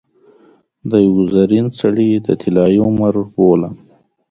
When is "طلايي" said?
2.41-2.79